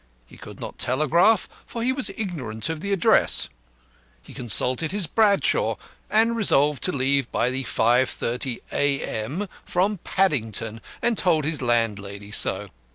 He 0.25 0.35
could 0.35 0.59
not 0.59 0.79
telegraph, 0.79 1.47
for 1.67 1.83
he 1.83 1.93
was 1.93 2.09
ignorant 2.17 2.69
of 2.69 2.81
the 2.81 2.91
address. 2.91 3.49
He 4.23 4.33
consulted 4.33 4.91
his 4.91 5.05
'Bradshaw,' 5.05 5.75
and 6.09 6.35
resolved 6.35 6.81
to 6.85 6.91
leave 6.91 7.31
by 7.31 7.51
the 7.51 7.63
5.30 7.65 8.61
A.M. 8.71 9.47
from 9.63 9.99
Paddington, 9.99 10.81
and 11.03 11.19
told 11.19 11.45
his 11.45 11.61
landlady 11.61 12.31
so. 12.31 12.69